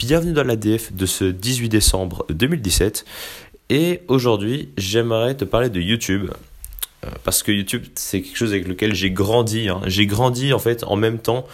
bienvenue 0.00 0.32
dans 0.32 0.44
l'ADF 0.44 0.94
de 0.94 1.04
ce 1.04 1.24
18 1.24 1.68
décembre 1.68 2.24
2017. 2.30 3.04
Et 3.68 4.00
aujourd'hui, 4.08 4.70
j'aimerais 4.78 5.36
te 5.36 5.44
parler 5.44 5.68
de 5.68 5.78
YouTube. 5.78 6.30
Euh, 7.04 7.10
parce 7.22 7.42
que 7.42 7.52
YouTube, 7.52 7.84
c'est 7.96 8.22
quelque 8.22 8.36
chose 8.38 8.52
avec 8.52 8.66
lequel 8.66 8.94
j'ai 8.94 9.10
grandi. 9.10 9.68
hein. 9.68 9.82
J'ai 9.84 10.06
grandi 10.06 10.54
en 10.54 10.58
fait 10.58 10.84
en 10.84 10.96
même 10.96 11.18
temps 11.18 11.46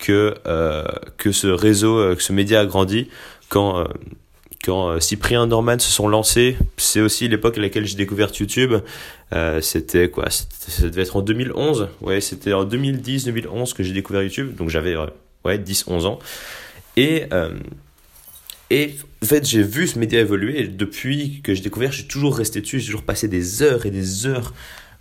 que, 0.00 0.34
euh, 0.48 0.84
que 1.16 1.30
ce 1.30 1.46
réseau, 1.46 1.96
euh, 1.96 2.16
que 2.16 2.22
ce 2.24 2.32
média 2.32 2.58
a 2.58 2.66
grandi. 2.66 3.06
Quand, 3.48 3.86
quand 4.64 4.98
Cyprien 5.00 5.46
Norman 5.46 5.78
se 5.78 5.92
sont 5.92 6.08
lancés, 6.08 6.56
c'est 6.78 7.00
aussi 7.00 7.28
l'époque 7.28 7.56
à 7.56 7.60
laquelle 7.60 7.86
j'ai 7.86 7.96
découvert 7.96 8.30
YouTube. 8.34 8.74
C'était 9.60 10.08
quoi? 10.10 10.28
Ça 10.30 10.88
devait 10.88 11.02
être 11.02 11.16
en 11.16 11.22
2011. 11.22 11.88
Ouais, 12.00 12.20
c'était 12.20 12.52
en 12.52 12.64
2010-2011 12.64 13.74
que 13.74 13.84
j'ai 13.84 13.92
découvert 13.92 14.22
YouTube. 14.22 14.56
Donc 14.56 14.70
j'avais 14.70 14.96
ouais, 15.44 15.58
10-11 15.58 16.06
ans. 16.06 16.18
Et, 16.96 17.26
et 18.72 18.94
en 19.22 19.26
fait, 19.26 19.46
j'ai 19.46 19.62
vu 19.62 19.86
ce 19.86 19.98
média 19.98 20.18
évoluer. 20.18 20.66
Depuis 20.66 21.42
que 21.42 21.52
j'ai 21.52 21.60
découvert, 21.60 21.92
j'ai 21.92 22.06
toujours 22.06 22.34
resté 22.34 22.62
dessus. 22.62 22.80
J'ai 22.80 22.86
toujours 22.86 23.02
passé 23.02 23.28
des 23.28 23.62
heures 23.62 23.84
et 23.84 23.90
des 23.90 24.24
heures 24.26 24.54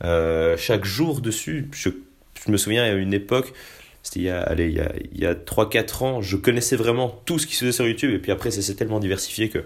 euh, 0.04 0.58
chaque 0.58 0.84
jour 0.84 1.22
dessus. 1.22 1.70
Je, 1.72 1.88
je 2.46 2.52
me 2.52 2.58
souviens, 2.58 2.84
a 2.84 2.90
une 2.90 3.14
époque, 3.14 3.54
c'était 4.04 4.20
il 4.20 4.24
y 4.24 4.30
a, 4.30 4.42
allez, 4.42 4.68
il 4.68 4.76
y 4.76 4.82
a, 4.82 4.92
il 5.14 5.22
y 5.22 5.26
a 5.26 5.36
3-4 5.36 6.04
ans, 6.04 6.22
je 6.22 6.36
connaissais 6.36 6.76
vraiment 6.76 7.22
tout 7.24 7.40
ce 7.40 7.48
qui 7.48 7.56
se 7.56 7.62
faisait 7.62 7.72
sur 7.72 7.88
YouTube. 7.88 8.12
Et 8.12 8.20
puis 8.20 8.34
après, 8.34 8.52
ça 8.52 8.62
s'est 8.62 8.76
tellement 8.76 9.00
diversifié 9.00 9.48
que 9.48 9.64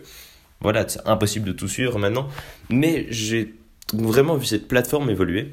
voilà, 0.61 0.87
c'est 0.87 1.01
impossible 1.07 1.47
de 1.47 1.53
tout 1.53 1.67
suivre 1.67 1.97
maintenant. 1.97 2.29
Mais 2.69 3.07
j'ai 3.09 3.55
vraiment 3.91 4.35
vu 4.35 4.45
cette 4.45 4.67
plateforme 4.67 5.09
évoluer. 5.09 5.47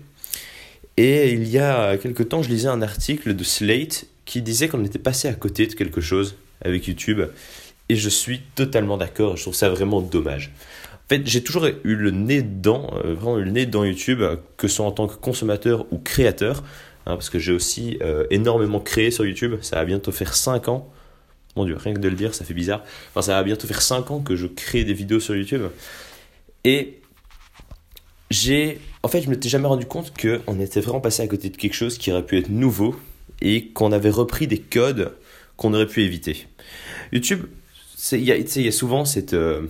Et 0.99 1.33
il 1.33 1.49
y 1.49 1.59
a 1.59 1.97
quelques 1.97 2.29
temps, 2.29 2.43
je 2.43 2.51
lisais 2.51 2.69
un 2.69 2.83
article 2.83 3.35
de 3.35 3.45
Slate 3.45 4.05
qui 4.27 4.43
disait 4.43 4.69
qu'on 4.69 4.85
était 4.85 4.99
passé 4.99 5.29
à 5.29 5.33
côté 5.33 5.67
de 5.67 5.73
quelque 5.73 6.03
chose 6.03 6.37
avec 6.61 6.87
YouTube. 6.87 7.23
Et 7.93 7.97
je 7.97 8.09
suis 8.09 8.41
totalement 8.55 8.97
d'accord, 8.97 9.37
je 9.37 9.43
trouve 9.43 9.55
ça 9.55 9.69
vraiment 9.69 10.01
dommage. 10.01 10.51
En 10.95 11.09
fait, 11.11 11.27
j'ai 11.27 11.43
toujours 11.43 11.67
eu 11.67 11.95
le 11.95 12.11
nez 12.11 12.41
dedans, 12.41 12.91
euh, 13.05 13.13
vraiment 13.13 13.37
eu 13.37 13.45
le 13.45 13.51
nez 13.51 13.67
dans 13.67 13.85
YouTube, 13.85 14.23
euh, 14.23 14.37
que 14.57 14.67
ce 14.67 14.77
soit 14.77 14.87
en 14.87 14.93
tant 14.93 15.07
que 15.07 15.17
consommateur 15.17 15.85
ou 15.93 15.99
créateur, 15.99 16.65
hein, 17.05 17.17
parce 17.17 17.29
que 17.29 17.39
j'ai 17.39 17.53
aussi 17.53 17.99
euh, 18.01 18.27
énormément 18.31 18.81
créé 18.81 19.11
sur 19.11 19.27
YouTube. 19.27 19.57
Ça 19.61 19.77
va 19.77 19.85
bientôt 19.85 20.11
faire 20.11 20.35
5 20.35 20.69
ans. 20.69 20.91
Mon 21.55 21.67
dieu, 21.67 21.77
rien 21.77 21.93
que 21.93 21.99
de 21.99 22.09
le 22.09 22.17
dire, 22.17 22.35
ça 22.35 22.47
fait 22.47 22.55
bizarre. 22.55 22.83
Enfin, 23.11 23.21
ça 23.21 23.35
va 23.35 23.43
bientôt 23.43 23.67
faire 23.67 23.83
5 23.83 24.11
ans 24.11 24.21
que 24.21 24.37
je 24.37 24.47
crée 24.47 24.85
des 24.85 24.95
vidéos 24.95 25.21
sur 25.21 25.37
YouTube. 25.37 25.65
Et 26.65 27.03
j'ai. 28.31 28.81
En 29.03 29.09
fait, 29.09 29.21
je 29.21 29.29
m'étais 29.29 29.51
jamais 29.51 29.69
rendu 29.69 29.85
compte 29.85 30.15
qu'on 30.19 30.61
était 30.61 30.81
vraiment 30.81 31.03
passé 31.03 31.23
à 31.23 31.27
côté 31.27 31.51
de 31.51 31.59
quelque 31.59 31.75
chose 31.75 31.99
qui 31.99 32.11
aurait 32.11 32.25
pu 32.25 32.39
être 32.39 32.49
nouveau 32.49 32.99
et 33.43 33.67
qu'on 33.67 33.93
avait 33.93 34.09
repris 34.09 34.47
des 34.47 34.61
codes 34.61 35.13
qu'on 35.59 35.75
aurait 35.75 35.87
pu 35.87 36.05
éviter. 36.05 36.47
YouTube, 37.13 37.45
il 38.13 38.25
y, 38.25 38.69
a- 38.69 38.73
souvent 38.73 39.05
cette. 39.05 39.35
euh, 39.35 39.63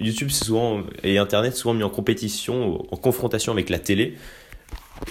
YouTube 0.00 0.30
souvent, 0.30 0.82
et 1.04 1.18
Internet 1.18 1.54
souvent 1.54 1.74
mis 1.74 1.84
en 1.84 1.90
compétition, 1.90 2.84
en 2.92 2.96
confrontation 2.96 3.52
avec 3.52 3.70
la 3.70 3.78
télé. 3.78 4.14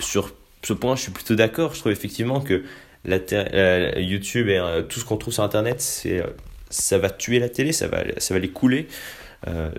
Sur 0.02 0.34
ce 0.64 0.74
point, 0.74 0.96
je 0.96 1.04
suis 1.04 1.12
plutôt 1.12 1.36
d'accord. 1.36 1.74
Je 1.74 1.80
trouve 1.80 1.92
effectivement 1.92 2.42
que 2.42 2.64
la 3.06 3.20
euh, 3.32 3.94
YouTube 3.98 4.50
et 4.50 4.58
euh, 4.58 4.82
tout 4.82 5.00
ce 5.00 5.06
qu'on 5.06 5.16
trouve 5.18 5.34
sur 5.34 5.44
Internet, 5.44 5.80
c'est, 5.80 6.22
ça 6.70 6.98
va 6.98 7.10
tuer 7.10 7.40
la 7.40 7.48
télé, 7.48 7.72
ça 7.72 7.88
va, 7.88 8.04
ça 8.18 8.34
va 8.34 8.40
les 8.40 8.50
couler. 8.50 8.88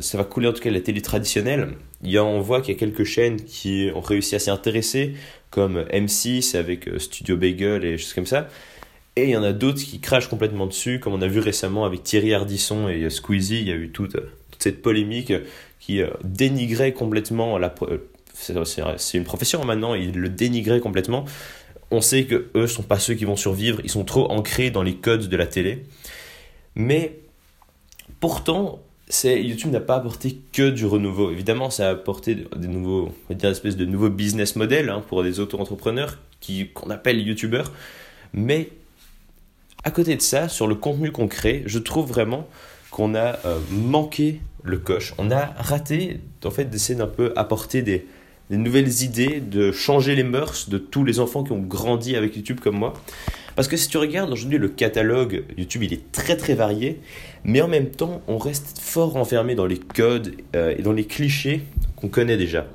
Ça 0.01 0.17
va 0.17 0.25
couler 0.25 0.49
en 0.49 0.53
tout 0.55 0.63
cas 0.63 0.71
la 0.71 0.81
télé 0.81 1.03
traditionnelle. 1.03 1.73
Il 2.03 2.11
y 2.11 2.17
a, 2.17 2.25
on 2.25 2.41
voit 2.41 2.63
qu'il 2.63 2.73
y 2.73 2.77
a 2.77 2.81
quelques 2.81 3.05
chaînes 3.05 3.43
qui 3.45 3.91
ont 3.95 4.01
réussi 4.01 4.35
à 4.35 4.39
s'y 4.39 4.49
intéresser, 4.51 5.15
comme 5.51 5.81
M6 5.93 6.57
avec 6.57 6.89
Studio 6.99 7.37
Bagel 7.37 7.85
et 7.85 7.99
choses 7.99 8.15
comme 8.15 8.25
ça. 8.25 8.49
Et 9.19 9.25
il 9.25 9.31
y 9.31 9.37
en 9.37 9.43
a 9.43 9.53
d'autres 9.53 9.83
qui 9.83 9.99
crachent 9.99 10.29
complètement 10.29 10.67
dessus, 10.67 11.01
comme 11.01 11.13
on 11.13 11.23
a 11.23 11.27
vu 11.27 11.41
récemment 11.41 11.85
avec 11.85 12.05
Thierry 12.05 12.35
Ardisson 12.35 12.89
et 12.89 13.03
euh, 13.03 13.11
Squeezie. 13.11 13.59
Il 13.59 13.67
y 13.67 13.73
a 13.73 13.75
eu 13.75 13.91
toute, 13.91 14.15
euh, 14.15 14.31
cette 14.61 14.81
polémique 14.81 15.33
qui 15.81 16.01
euh, 16.01 16.11
dénigrait 16.23 16.93
complètement 16.93 17.59
la. 17.59 17.75
C'est 18.33 19.19
une 19.19 19.25
profession 19.25 19.65
maintenant, 19.65 19.95
ils 19.95 20.13
le 20.13 20.29
dénigraient 20.29 20.79
complètement. 20.79 21.25
On 21.91 22.01
sait 22.01 22.27
que 22.27 22.47
eux 22.55 22.69
sont 22.69 22.85
pas 22.85 23.01
ceux 23.01 23.15
qui 23.15 23.25
vont 23.25 23.35
survivre, 23.35 23.81
ils 23.83 23.91
sont 23.91 24.05
trop 24.05 24.31
ancrés 24.31 24.71
dans 24.71 24.85
les 24.85 24.95
codes 24.95 25.29
de 25.29 25.37
la 25.37 25.49
télé. 25.49 25.85
Mais 26.77 27.19
pourtant, 28.21 28.81
YouTube 29.25 29.73
n'a 29.73 29.81
pas 29.81 29.97
apporté 29.97 30.39
que 30.53 30.71
du 30.71 30.87
renouveau. 30.87 31.33
Évidemment, 31.33 31.71
ça 31.71 31.89
a 31.89 31.91
apporté 31.91 32.37
des 32.55 32.69
nouveaux, 32.69 33.13
une 33.31 33.45
espèce 33.45 33.77
de 33.77 33.85
nouveau 33.85 34.11
business 34.11 34.55
model 34.55 34.89
hein, 34.91 35.03
pour 35.09 35.25
des 35.25 35.41
auto-entrepreneurs 35.41 36.19
qui 36.39 36.69
qu'on 36.69 36.91
appelle 36.91 37.21
YouTubeurs. 37.27 37.73
Mais 38.33 38.69
à 39.85 39.91
côté 39.91 40.17
de 40.17 40.23
ça, 40.23 40.49
sur 40.49 40.67
le 40.67 40.75
contenu 40.75 41.13
qu'on 41.13 41.29
crée, 41.29 41.63
je 41.67 41.79
trouve 41.79 42.09
vraiment 42.09 42.47
qu'on 42.91 43.15
a 43.15 43.39
euh, 43.45 43.59
manqué 43.71 44.41
le 44.65 44.79
coche. 44.79 45.15
On 45.19 45.31
a 45.31 45.55
raté, 45.57 46.21
en 46.45 46.51
fait, 46.51 46.65
d'essayer 46.65 46.99
d'un 46.99 47.07
peu 47.07 47.33
apporter 47.37 47.83
des, 47.83 48.07
nouvelles 48.51 49.03
idées, 49.03 49.41
de 49.41 49.71
changer 49.73 50.15
les 50.15 50.25
mœurs 50.25 50.69
de 50.69 50.79
tous 50.79 51.05
les 51.05 51.21
enfants 51.21 51.45
qui 51.45 51.53
ont 51.53 51.61
grandi 51.61 52.17
avec 52.17 52.35
YouTube 52.35 52.61
comme 52.61 52.77
moi. 52.77 52.95
Parce 53.57 53.69
que 53.69 53.77
si 53.77 53.89
tu 53.89 53.99
regardes 53.99 54.33
aujourd'hui 54.33 54.59
le 54.59 54.69
catalogue 54.69 55.45
YouTube, 55.57 55.83
il 55.83 55.93
est 55.93 56.13
très 56.13 56.37
très 56.37 56.55
varié, 56.55 57.01
mais 57.45 57.61
en 57.61 57.69
même 57.69 57.91
temps, 57.91 58.23
on 58.27 58.39
reste 58.39 58.79
fort 58.81 59.17
enfermé 59.17 59.55
dans 59.55 59.67
les 59.67 59.79
codes 59.79 60.35
euh, 60.57 60.75
et 60.77 60.83
dans 60.83 60.93
les 60.93 61.05
clichés 61.05 61.63
qu'on 61.97 62.09
connaît 62.09 62.37
déjà. 62.37 62.67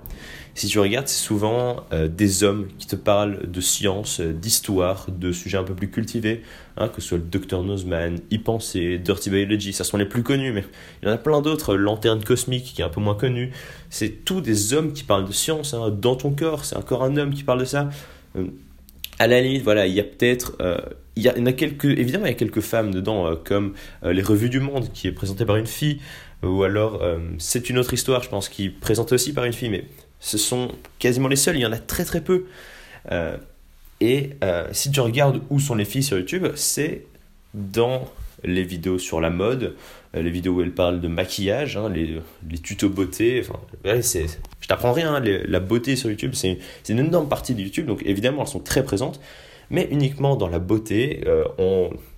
Si 0.55 0.67
tu 0.67 0.79
regardes, 0.79 1.07
c'est 1.07 1.23
souvent 1.23 1.85
euh, 1.91 2.07
des 2.07 2.43
hommes 2.43 2.67
qui 2.77 2.85
te 2.87 2.95
parlent 2.95 3.49
de 3.49 3.61
science, 3.61 4.19
euh, 4.19 4.33
d'histoire, 4.33 5.07
de 5.09 5.31
sujets 5.31 5.57
un 5.57 5.63
peu 5.63 5.73
plus 5.73 5.89
cultivés, 5.89 6.43
hein, 6.77 6.89
que 6.89 7.01
ce 7.01 7.09
soit 7.09 7.17
le 7.17 7.23
Dr 7.23 7.63
Nozman, 7.63 8.19
Y 8.29 8.37
penser, 8.39 8.99
Dirty 8.99 9.29
Biology, 9.29 9.73
ça 9.73 9.83
sont 9.83 9.97
les 9.97 10.05
plus 10.05 10.21
connus, 10.21 10.51
mais 10.51 10.63
il 11.01 11.07
y 11.07 11.11
en 11.11 11.13
a 11.13 11.17
plein 11.17 11.41
d'autres, 11.41 11.75
Lanterne 11.75 12.23
Cosmique 12.23 12.73
qui 12.75 12.81
est 12.81 12.85
un 12.85 12.89
peu 12.89 13.01
moins 13.01 13.15
connu. 13.15 13.51
C'est 13.89 14.25
tous 14.25 14.41
des 14.41 14.73
hommes 14.73 14.93
qui 14.93 15.03
parlent 15.03 15.25
de 15.25 15.33
science, 15.33 15.73
hein, 15.73 15.89
dans 15.89 16.15
ton 16.15 16.31
corps, 16.31 16.65
c'est 16.65 16.77
encore 16.77 17.03
un 17.03 17.17
homme 17.17 17.33
qui 17.33 17.43
parle 17.43 17.59
de 17.59 17.65
ça. 17.65 17.89
Euh, 18.35 18.45
à 19.19 19.27
la 19.27 19.41
limite, 19.41 19.63
voilà, 19.63 19.87
il 19.87 19.93
y 19.93 19.99
a 19.99 20.03
peut-être, 20.03 20.53
euh, 20.61 20.77
il 21.15 21.23
y, 21.23 21.29
en 21.29 21.45
a 21.45 21.53
quelques, 21.53 21.85
évidemment, 21.85 22.25
il 22.25 22.29
y 22.29 22.33
a 22.33 22.37
quelques 22.37 22.61
femmes 22.61 22.91
dedans, 22.91 23.27
euh, 23.27 23.35
comme 23.35 23.73
euh, 24.03 24.13
les 24.13 24.23
revues 24.23 24.49
du 24.49 24.59
monde 24.59 24.91
qui 24.93 25.07
est 25.07 25.11
présentée 25.11 25.45
par 25.45 25.55
une 25.55 25.67
fille, 25.67 25.99
ou 26.41 26.63
alors 26.63 27.01
euh, 27.01 27.19
c'est 27.37 27.69
une 27.69 27.77
autre 27.77 27.93
histoire, 27.93 28.23
je 28.23 28.29
pense, 28.29 28.49
qui 28.49 28.65
est 28.65 28.69
présentée 28.69 29.15
aussi 29.15 29.33
par 29.33 29.45
une 29.45 29.53
fille, 29.53 29.69
mais 29.69 29.85
ce 30.23 30.38
sont 30.38 30.69
quasiment 31.00 31.28
les 31.28 31.35
seuls, 31.35 31.57
il 31.57 31.61
y 31.61 31.66
en 31.66 31.73
a 31.73 31.78
très 31.78 32.06
très 32.06 32.22
peu. 32.22 32.45
Euh, 33.11 33.35
et 34.00 34.31
euh, 34.44 34.67
si 34.72 34.89
tu 34.89 35.01
regardes 35.01 35.41
où 35.50 35.59
sont 35.59 35.75
les 35.75 35.84
filles 35.84 36.01
sur 36.01 36.17
YouTube, 36.17 36.47
c'est 36.56 37.06
dans 37.53 38.09
les 38.45 38.63
vidéos 38.63 38.97
sur 38.97 39.19
la 39.19 39.29
mode, 39.29 39.75
euh, 40.16 40.22
les 40.22 40.29
vidéos 40.29 40.53
où 40.53 40.62
elles 40.62 40.73
parlent 40.73 41.01
de 41.01 41.09
maquillage, 41.09 41.75
hein, 41.75 41.89
les, 41.89 42.22
les 42.50 42.57
tutos 42.57 42.88
beauté. 42.88 43.44
Enfin, 43.45 43.59
ouais, 43.83 44.01
je 44.01 44.67
t'apprends 44.67 44.94
rien, 44.94 45.16
hein, 45.16 45.22
la 45.22 45.59
beauté 45.59 45.97
sur 45.97 46.09
YouTube, 46.09 46.31
c'est, 46.35 46.57
une 46.88 47.00
énorme 47.00 47.28
partie 47.28 47.53
de 47.53 47.62
YouTube, 47.62 47.85
donc 47.85 48.01
évidemment 48.06 48.44
elles 48.44 48.47
sont 48.47 48.59
très 48.59 48.83
présentes, 48.85 49.19
mais 49.69 49.89
uniquement 49.91 50.38
dans 50.38 50.47
la 50.47 50.59
beauté. 50.59 51.22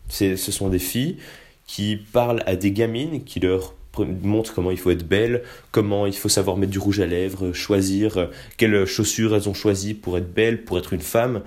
ce 0.10 0.36
sont 0.36 0.70
des 0.70 0.80
filles 0.80 1.18
qui 1.66 1.98
parlent 1.98 2.44
à 2.46 2.56
des 2.56 2.72
gamines, 2.72 3.24
qui 3.24 3.40
leur 3.40 3.74
montrent 4.04 4.54
comment 4.54 4.72
il 4.72 4.78
faut 4.78 4.92
être 4.92 5.08
belle, 5.08 5.44
comment 5.72 6.06
il 6.06 6.16
faut 6.16 6.30
savoir 6.30 6.58
mettre 6.58 6.72
du 6.72 6.80
rouge 6.80 7.00
à 7.00 7.06
lèvres, 7.06 7.54
choisir 7.54 8.18
euh, 8.18 8.28
quelles 8.58 8.86
chaussures 8.86 9.36
elles 9.36 9.50
ont 9.50 9.54
choisi 9.54 9.94
pour 9.94 10.18
être 10.18 10.34
belle, 10.34 10.64
pour 10.64 10.78
être 10.78 10.94
une 10.94 11.02
femme. 11.02 11.42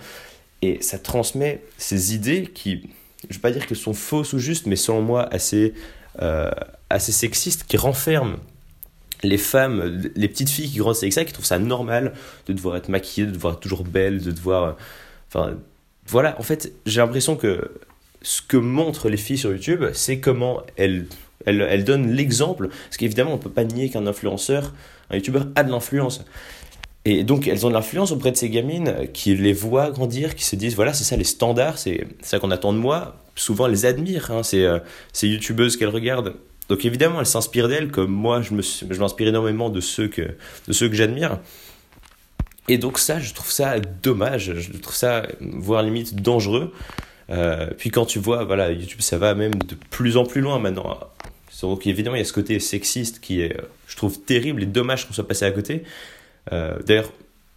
Et 0.63 0.79
ça 0.81 0.99
transmet 0.99 1.63
ces 1.77 2.15
idées 2.15 2.49
qui, 2.53 2.83
je 3.23 3.29
ne 3.29 3.35
vais 3.35 3.41
pas 3.41 3.51
dire 3.51 3.67
qu'elles 3.67 3.77
sont 3.79 3.95
fausses 3.95 4.33
ou 4.33 4.39
justes, 4.39 4.67
mais 4.67 4.77
selon 4.77 5.03
moi 5.03 5.23
assez, 5.33 5.75
euh, 6.23 6.51
assez 6.91 7.13
sexistes, 7.13 7.65
qui 7.69 7.77
renferment 7.77 8.37
les 9.23 9.39
femmes, 9.39 10.11
les 10.15 10.29
petites 10.29 10.51
filles 10.51 10.69
qui 10.71 10.79
grandissent 10.79 11.03
avec 11.03 11.13
ça, 11.13 11.25
qui 11.25 11.33
trouvent 11.33 11.45
ça 11.45 11.59
normal 11.59 12.13
de 12.47 12.53
devoir 12.53 12.77
être 12.77 12.89
maquillée, 12.89 13.27
de 13.27 13.33
devoir 13.33 13.55
être 13.55 13.61
toujours 13.61 13.85
belle, 13.85 14.23
de 14.23 14.31
devoir... 14.31 14.65
euh, 14.65 14.73
Enfin, 15.29 15.59
voilà, 16.07 16.39
en 16.39 16.43
fait, 16.43 16.73
j'ai 16.87 17.01
l'impression 17.01 17.37
que 17.37 17.71
ce 18.23 18.41
que 18.41 18.57
montrent 18.57 19.11
les 19.11 19.19
filles 19.19 19.39
sur 19.39 19.51
YouTube, 19.51 19.85
c'est 19.93 20.21
comment 20.21 20.63
elles, 20.77 21.07
elles, 21.47 21.61
elles 21.69 21.85
donnent 21.85 22.11
l'exemple. 22.13 22.69
Parce 22.69 22.97
qu'évidemment, 22.97 23.33
on 23.33 23.37
ne 23.37 23.43
peut 23.43 23.51
pas 23.51 23.65
nier 23.65 23.91
qu'un 23.91 24.07
influenceur, 24.07 24.73
un 25.11 25.17
YouTuber 25.17 25.41
a 25.55 25.63
de 25.65 25.71
l'influence. 25.71 26.25
Et 27.05 27.25
donc, 27.25 27.47
elles 27.49 27.65
ont 27.65 27.71
de 27.71 27.75
l'influence 27.75 28.13
auprès 28.13 28.33
de 28.33 28.37
ces 28.37 28.51
gamines 28.51 28.95
qui 29.15 29.35
les 29.35 29.53
voient 29.53 29.91
grandir, 29.91 30.35
qui 30.35 30.45
se 30.45 30.57
disent 30.57 30.75
voilà, 30.75 30.93
c'est 30.93 31.05
ça 31.05 31.17
les 31.17 31.25
standards, 31.25 31.79
c'est 31.79 32.07
ça 32.23 32.39
qu'on 32.39 32.51
attend 32.51 32.73
de 32.73 32.79
moi. 32.79 33.17
Souvent, 33.35 33.67
elles 33.67 33.87
admirent 33.87 34.31
hein, 34.31 34.43
ces, 34.43 34.65
euh, 34.65 34.79
youtubeuses 35.23 35.77
qu'elles 35.77 35.89
regardent. 35.89 36.35
Donc, 36.69 36.85
évidemment, 36.85 37.21
elles 37.21 37.27
s'inspirent 37.27 37.69
d'elles, 37.69 37.91
comme 37.91 38.11
moi, 38.11 38.43
je 38.43 38.61
suis- 38.61 38.87
je 38.91 39.01
m'inspire 39.01 39.29
énormément 39.29 39.71
de 39.71 39.81
ceux 39.81 40.09
que, 40.09 40.23
que 40.67 40.93
j'admire. 40.95 41.39
Et 42.69 42.77
donc, 42.77 42.99
ça, 42.99 43.19
je 43.19 43.33
trouve 43.33 43.51
ça 43.51 43.81
dommage, 43.81 44.53
je 44.55 44.73
trouve 44.73 44.95
ça, 44.95 45.23
voire 45.41 45.83
limite, 45.83 46.17
dangereux. 46.17 46.75
Euh, 47.31 47.69
puis 47.79 47.91
quand 47.91 48.05
tu 48.05 48.19
vois, 48.19 48.45
voilà, 48.45 48.71
YouTube, 48.73 49.01
ça 49.01 49.17
va 49.17 49.35
même 49.35 49.55
de 49.55 49.75
plus 49.91 50.17
en 50.19 50.25
plus 50.25 50.43
loin 50.43 50.59
maintenant. 50.59 50.99
Donc 51.63 51.87
évidemment, 51.87 52.17
il 52.17 52.21
y 52.21 52.23
a 52.23 52.25
ce 52.25 52.33
côté 52.33 52.59
sexiste 52.61 53.21
qui 53.21 53.41
est, 53.41 53.57
je 53.87 53.97
trouve, 53.97 54.21
terrible 54.21 54.63
et 54.63 54.67
dommage 54.67 55.07
qu'on 55.07 55.15
soit 55.15 55.27
passé 55.27 55.45
à 55.45 55.51
côté. 55.51 55.83
Euh, 56.53 56.79
D'ailleurs, 56.87 57.13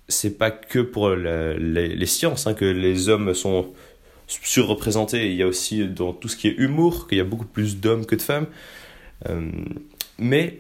c'est 0.08 0.38
pas 0.38 0.52
que 0.52 0.80
pour 0.80 1.10
les, 1.12 1.88
les 1.88 2.06
sciences 2.06 2.48
hein, 2.48 2.54
que 2.54 2.66
les 2.66 3.10
hommes 3.10 3.34
sont, 3.34 3.72
surreprésenté. 4.44 5.30
Il 5.30 5.36
y 5.36 5.44
a 5.44 5.48
aussi 5.48 5.88
dans 5.88 6.14
tout 6.14 6.28
ce 6.28 6.38
qui 6.38 6.48
est 6.48 6.56
humour, 6.58 7.08
qu'il 7.08 7.18
y 7.18 7.22
a 7.22 7.26
beaucoup 7.26 7.46
plus 7.46 7.78
d'hommes 7.78 8.06
que 8.06 8.16
de 8.16 8.22
femmes. 8.22 8.48
Euh, 9.30 9.50
mais 10.18 10.60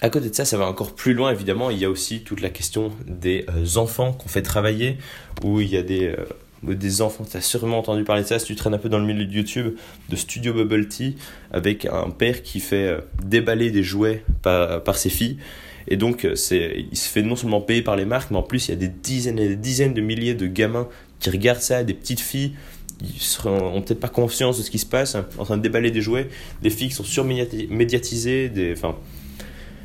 à 0.00 0.10
côté 0.10 0.30
de 0.30 0.34
ça, 0.34 0.44
ça 0.44 0.56
va 0.56 0.66
encore 0.66 0.94
plus 0.94 1.14
loin, 1.14 1.32
évidemment. 1.32 1.70
Il 1.70 1.78
y 1.78 1.84
a 1.84 1.90
aussi 1.90 2.22
toute 2.22 2.40
la 2.40 2.50
question 2.50 2.92
des 3.06 3.46
euh, 3.48 3.78
enfants 3.78 4.12
qu'on 4.12 4.28
fait 4.28 4.42
travailler, 4.42 4.98
où 5.44 5.60
il 5.60 5.68
y 5.68 5.76
a 5.76 5.82
des, 5.82 6.06
euh, 6.06 6.16
des 6.62 7.02
enfants, 7.02 7.24
tu 7.28 7.36
as 7.36 7.40
sûrement 7.40 7.78
entendu 7.78 8.04
parler 8.04 8.22
de 8.22 8.26
ça, 8.28 8.38
si 8.38 8.46
tu 8.46 8.56
traînes 8.56 8.74
un 8.74 8.78
peu 8.78 8.88
dans 8.88 8.98
le 8.98 9.06
milieu 9.06 9.24
de 9.24 9.32
YouTube, 9.32 9.74
de 10.08 10.16
Studio 10.16 10.52
Bubble 10.52 10.88
Tea, 10.88 11.16
avec 11.52 11.86
un 11.86 12.10
père 12.10 12.42
qui 12.42 12.60
fait 12.60 12.86
euh, 12.86 13.00
déballer 13.24 13.70
des 13.70 13.82
jouets 13.82 14.24
par, 14.42 14.82
par 14.82 14.96
ses 14.96 15.10
filles. 15.10 15.38
Et 15.88 15.96
donc, 15.96 16.28
c'est, 16.34 16.86
il 16.90 16.96
se 16.96 17.08
fait 17.08 17.22
non 17.22 17.36
seulement 17.36 17.60
payer 17.60 17.82
par 17.82 17.96
les 17.96 18.04
marques, 18.04 18.30
mais 18.30 18.36
en 18.36 18.42
plus, 18.42 18.68
il 18.68 18.72
y 18.72 18.74
a 18.74 18.76
des 18.76 18.88
dizaines 18.88 19.38
et 19.38 19.48
des 19.48 19.56
dizaines 19.56 19.94
de 19.94 20.00
milliers 20.00 20.34
de 20.34 20.46
gamins 20.46 20.88
qui 21.18 21.30
regardent 21.30 21.60
ça, 21.60 21.82
des 21.82 21.94
petites 21.94 22.20
filles 22.20 22.52
ils 23.02 23.48
n'ont 23.48 23.82
peut-être 23.82 24.00
pas 24.00 24.08
conscience 24.08 24.58
de 24.58 24.62
ce 24.62 24.70
qui 24.70 24.78
se 24.78 24.86
passe, 24.86 25.16
en 25.38 25.44
train 25.44 25.56
de 25.56 25.62
déballer 25.62 25.90
des 25.90 26.00
jouets, 26.00 26.28
des 26.62 26.70
filles 26.70 26.88
qui 26.88 26.94
sont 26.94 27.04
surmédiatisées, 27.04 28.48
des, 28.48 28.72
enfin, 28.72 28.96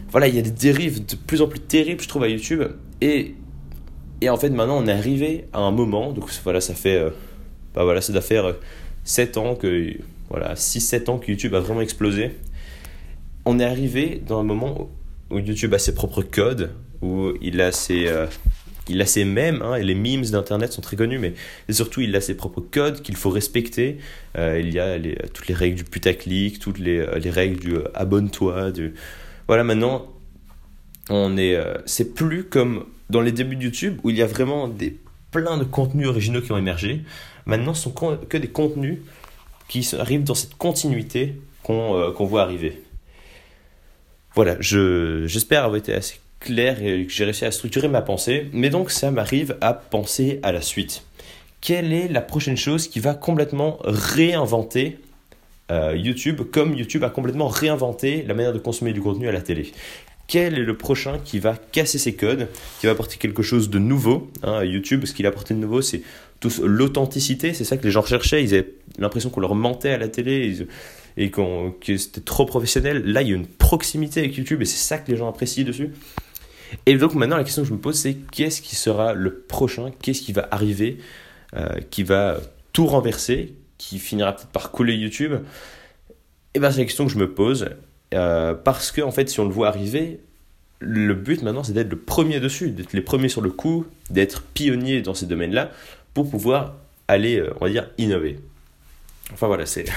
voilà, 0.09 0.27
il 0.27 0.35
y 0.35 0.39
a 0.39 0.41
des 0.41 0.51
dérives 0.51 1.05
de 1.05 1.15
plus 1.15 1.41
en 1.41 1.47
plus 1.47 1.59
terribles, 1.59 2.01
je 2.01 2.07
trouve, 2.07 2.23
à 2.23 2.27
YouTube. 2.27 2.63
Et, 3.01 3.35
et 4.21 4.29
en 4.29 4.37
fait, 4.37 4.49
maintenant, 4.49 4.77
on 4.77 4.87
est 4.87 4.91
arrivé 4.91 5.45
à 5.53 5.59
un 5.59 5.71
moment, 5.71 6.11
donc 6.11 6.29
voilà, 6.43 6.61
ça 6.61 6.73
fait, 6.73 6.97
euh, 6.97 7.09
bah 7.73 7.83
voilà, 7.83 8.01
ça 8.01 8.13
doit 8.13 8.21
faire 8.21 8.55
7 9.03 9.37
ans 9.37 9.55
que, 9.55 9.93
voilà, 10.29 10.55
6-7 10.55 11.09
ans 11.09 11.17
que 11.17 11.31
YouTube 11.31 11.55
a 11.55 11.59
vraiment 11.59 11.81
explosé. 11.81 12.31
On 13.45 13.59
est 13.59 13.65
arrivé 13.65 14.21
dans 14.25 14.39
un 14.39 14.43
moment 14.43 14.89
où 15.29 15.39
YouTube 15.39 15.73
a 15.73 15.79
ses 15.79 15.93
propres 15.93 16.23
codes, 16.23 16.71
où 17.01 17.33
il 17.41 17.61
a 17.61 17.71
ses, 17.71 18.07
euh, 18.07 18.25
il 18.87 19.01
a 19.01 19.05
ses 19.05 19.25
mèmes, 19.25 19.61
hein, 19.61 19.75
et 19.75 19.83
les 19.83 19.95
memes 19.95 20.23
d'Internet 20.23 20.73
sont 20.73 20.81
très 20.81 20.95
connus, 20.95 21.19
mais 21.19 21.33
surtout 21.69 22.01
il 22.01 22.15
a 22.15 22.21
ses 22.21 22.35
propres 22.35 22.61
codes 22.61 23.01
qu'il 23.01 23.15
faut 23.15 23.29
respecter. 23.29 23.97
Euh, 24.37 24.59
il 24.59 24.73
y 24.73 24.79
a 24.79 24.97
toutes 25.33 25.47
les 25.47 25.55
règles 25.55 25.77
du 25.77 25.83
putaclic, 25.83 26.59
toutes 26.59 26.79
les, 26.79 27.05
les 27.19 27.29
règles 27.29 27.59
du 27.59 27.75
abonne-toi, 27.93 28.71
du 28.71 28.93
voilà, 29.47 29.63
maintenant, 29.63 30.07
on 31.09 31.37
est, 31.37 31.55
euh, 31.55 31.75
c'est 31.85 32.15
plus 32.15 32.45
comme 32.45 32.85
dans 33.09 33.21
les 33.21 33.31
débuts 33.31 33.55
de 33.55 33.63
YouTube 33.63 33.99
où 34.03 34.09
il 34.09 34.17
y 34.17 34.21
a 34.21 34.27
vraiment 34.27 34.67
des 34.67 34.97
plein 35.31 35.57
de 35.57 35.65
contenus 35.65 36.07
originaux 36.07 36.41
qui 36.41 36.53
ont 36.53 36.57
émergé. 36.57 37.01
Maintenant, 37.45 37.73
ce 37.73 37.83
sont 37.83 38.17
que 38.29 38.37
des 38.37 38.47
contenus 38.47 38.99
qui 39.67 39.87
arrivent 39.99 40.23
dans 40.23 40.35
cette 40.35 40.55
continuité 40.55 41.35
qu'on 41.63 41.95
euh, 41.95 42.11
voit 42.11 42.43
arriver. 42.43 42.81
Voilà, 44.33 44.55
j'espère 44.59 45.63
avoir 45.63 45.77
été 45.77 45.93
assez 45.93 46.19
clair 46.39 46.81
et 46.81 47.05
que 47.05 47.11
j'ai 47.11 47.25
réussi 47.25 47.45
à 47.45 47.51
structurer 47.51 47.87
ma 47.87 48.01
pensée. 48.01 48.49
Mais 48.53 48.69
donc, 48.69 48.91
ça 48.91 49.11
m'arrive 49.11 49.57
à 49.61 49.73
penser 49.73 50.39
à 50.43 50.51
la 50.51 50.61
suite. 50.61 51.03
Quelle 51.61 51.91
est 51.91 52.07
la 52.07 52.21
prochaine 52.21 52.57
chose 52.57 52.87
qui 52.87 52.99
va 52.99 53.13
complètement 53.13 53.79
réinventer 53.83 54.99
euh, 55.71 55.95
YouTube, 55.97 56.41
comme 56.51 56.77
YouTube 56.77 57.03
a 57.03 57.09
complètement 57.09 57.47
réinventé 57.47 58.23
la 58.27 58.33
manière 58.35 58.53
de 58.53 58.59
consommer 58.59 58.93
du 58.93 59.01
contenu 59.01 59.27
à 59.27 59.31
la 59.31 59.41
télé? 59.41 59.71
Quel 60.27 60.55
est 60.55 60.63
le 60.63 60.77
prochain 60.77 61.19
qui 61.23 61.39
va 61.39 61.55
casser 61.55 61.97
ses 61.97 62.15
codes, 62.15 62.47
qui 62.79 62.87
va 62.87 62.93
apporter 62.93 63.17
quelque 63.17 63.43
chose 63.43 63.69
de 63.69 63.79
nouveau 63.79 64.31
hein, 64.43 64.53
à 64.53 64.65
YouTube 64.65 65.05
Ce 65.05 65.13
qu'il 65.13 65.25
a 65.25 65.29
apporté 65.29 65.53
de 65.53 65.59
nouveau, 65.59 65.81
c'est 65.81 66.01
l'authenticité. 66.63 67.53
C'est 67.53 67.63
ça 67.63 67.77
que 67.77 67.83
les 67.83 67.91
gens 67.91 68.01
recherchaient. 68.01 68.43
Ils 68.43 68.53
avaient 68.53 68.73
l'impression 68.97 69.29
qu'on 69.29 69.41
leur 69.41 69.55
mentait 69.55 69.91
à 69.91 69.97
la 69.97 70.07
télé 70.07 70.65
et 71.17 71.29
que 71.29 71.97
c'était 71.97 72.21
trop 72.21 72.45
professionnel. 72.45 73.03
Là, 73.05 73.21
il 73.21 73.29
y 73.29 73.31
a 73.31 73.35
une 73.35 73.47
proximité 73.47 74.21
avec 74.21 74.35
YouTube 74.35 74.61
et 74.61 74.65
c'est 74.65 74.77
ça 74.77 74.97
que 74.97 75.11
les 75.11 75.17
gens 75.17 75.29
apprécient 75.29 75.63
dessus. 75.63 75.91
Et 76.85 76.97
donc 76.97 77.13
maintenant, 77.13 77.37
la 77.37 77.43
question 77.43 77.61
que 77.61 77.67
je 77.67 77.73
me 77.73 77.79
pose, 77.79 77.97
c'est 77.97 78.15
qu'est-ce 78.31 78.61
qui 78.61 78.75
sera 78.75 79.13
le 79.13 79.33
prochain? 79.33 79.91
Qu'est-ce 80.01 80.21
qui 80.21 80.33
va 80.33 80.47
arriver 80.51 80.97
euh, 81.55 81.79
Qui 81.89 82.03
va 82.03 82.39
tout 82.73 82.87
renverser 82.87 83.53
qui 83.77 83.99
finira 83.99 84.33
peut-être 84.33 84.49
par 84.49 84.71
couler 84.71 84.95
YouTube? 84.95 85.33
Et 85.33 86.57
eh 86.57 86.59
ben 86.59 86.71
c'est 86.71 86.79
la 86.79 86.85
question 86.85 87.05
que 87.05 87.11
je 87.11 87.17
me 87.17 87.33
pose. 87.33 87.69
Euh, 88.15 88.53
parce 88.53 88.91
que, 88.91 89.01
en 89.01 89.11
fait, 89.11 89.29
si 89.29 89.39
on 89.39 89.45
le 89.45 89.51
voit 89.51 89.67
arriver, 89.67 90.19
le 90.79 91.13
but 91.13 91.41
maintenant, 91.41 91.63
c'est 91.63 91.73
d'être 91.73 91.89
le 91.89 91.99
premier 91.99 92.39
dessus, 92.39 92.71
d'être 92.71 92.93
les 92.93 93.01
premiers 93.01 93.29
sur 93.29 93.41
le 93.41 93.51
coup, 93.51 93.85
d'être 94.09 94.41
pionnier 94.41 95.01
dans 95.01 95.13
ces 95.13 95.25
domaines-là, 95.25 95.71
pour 96.13 96.29
pouvoir 96.29 96.75
aller, 97.07 97.39
euh, 97.39 97.53
on 97.59 97.65
va 97.65 97.71
dire, 97.71 97.89
innover. 97.97 98.39
Enfin 99.33 99.47
voilà, 99.47 99.65
c'est. 99.65 99.85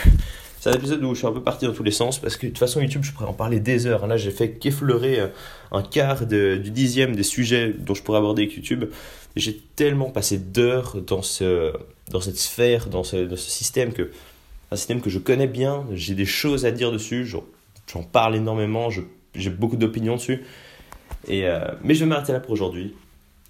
C'est 0.61 0.71
un 0.71 0.73
épisode 0.73 1.05
où 1.05 1.15
je 1.15 1.19
suis 1.19 1.27
un 1.29 1.33
peu 1.33 1.43
parti 1.43 1.67
dans 1.67 1.73
tous 1.73 1.85
les 1.85 1.93
sens 1.93 2.19
parce 2.19 2.37
que 2.37 2.47
de 2.47 2.51
toute 2.51 2.59
façon 2.59 2.81
YouTube 2.81 3.05
je 3.05 3.13
pourrais 3.13 3.29
en 3.29 3.33
parler 3.33 3.61
des 3.61 3.87
heures. 3.87 4.09
Là 4.09 4.17
j'ai 4.17 4.33
fait 4.33 4.51
qu'effleurer 4.51 5.21
euh, 5.21 5.29
un 5.71 5.83
quart 5.83 6.27
du 6.27 6.59
dixième 6.59 7.15
des 7.15 7.23
sujets 7.23 7.73
dont 7.79 7.95
je 7.95 8.03
pourrais 8.03 8.19
aborder 8.19 8.43
avec 8.43 8.57
YouTube. 8.57 8.87
J'ai 9.37 9.57
tellement 9.77 10.11
passé 10.11 10.37
d'heures 10.37 10.97
dans, 11.01 11.23
ce, 11.23 11.73
dans 12.11 12.21
cette 12.21 12.39
sphère, 12.39 12.89
dans 12.89 13.05
ce, 13.05 13.37
système 13.37 13.93
que 13.93 14.11
un 14.73 14.77
système 14.77 15.01
que 15.01 15.11
je 15.11 15.21
connais 15.21 15.47
bien. 15.47 15.87
J'ai 15.93 16.15
des 16.15 16.27
choses 16.27 16.67
à 16.67 16.73
dire 16.73 16.91
dessus. 16.91 17.25
J'en 17.93 18.03
parle 18.03 18.37
énormément. 18.37 18.89
J'ai 19.35 19.51
beaucoup 19.51 19.77
d'opinions 19.77 20.17
dessus. 20.17 20.45
Euh, 21.29 21.73
mais 21.83 21.95
je 21.95 22.01
vais 22.01 22.07
m'arrêter 22.07 22.33
là 22.33 22.41
pour 22.41 22.53
aujourd'hui. 22.53 22.95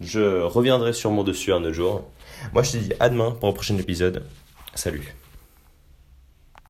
Je 0.01 0.43
reviendrai 0.43 0.93
sûrement 0.93 1.25
dessus 1.25 1.53
un 1.53 1.63
autre 1.65 1.73
jour. 1.73 2.09
Moi 2.53 2.63
je 2.63 2.73
te 2.73 2.77
dis 2.77 2.93
à 3.01 3.09
demain 3.09 3.33
pour 3.33 3.49
un 3.49 3.53
prochain 3.53 3.77
épisode. 3.77 4.25
Salut. 4.75 5.15